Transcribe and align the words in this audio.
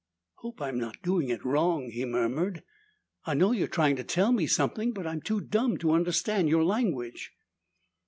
"Hope 0.37 0.63
I'm 0.63 0.79
not 0.79 1.03
doing 1.03 1.29
it 1.29 1.45
wrong," 1.45 1.91
he 1.91 2.05
murmured. 2.05 2.63
"I 3.25 3.35
know 3.35 3.51
you're 3.51 3.67
trying 3.67 3.97
to 3.97 4.03
tell 4.03 4.31
me 4.31 4.47
something, 4.47 4.93
but 4.93 5.05
I'm 5.05 5.21
too 5.21 5.39
dumb 5.41 5.77
to 5.77 5.91
understand 5.91 6.49
your 6.49 6.63
language." 6.65 7.33